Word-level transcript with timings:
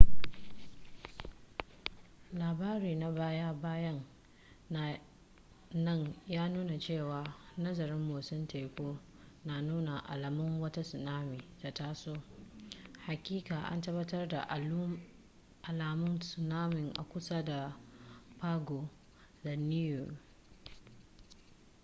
labari 2.39 2.91
na 3.01 3.09
baya 3.17 3.53
bayan 3.53 4.05
nan 5.73 6.13
ya 6.27 6.49
nuna 6.49 6.77
cewa 6.79 7.35
nazarin 7.57 8.03
motsin 8.09 8.47
teku 8.47 8.97
na 9.45 9.61
nuna 9.61 9.99
alamun 10.09 10.61
wata 10.61 10.83
tsunami 10.83 11.37
ta 11.61 11.71
taso 11.73 12.15
hakika 13.07 13.61
an 13.71 13.81
tabbatar 13.81 14.27
da 14.27 14.41
alamun 15.63 16.19
tsunami 16.19 16.91
a 16.99 17.03
kusa 17.03 17.43
da 17.45 17.77
pago 18.39 18.89
da 19.43 19.55
niue 19.55 20.17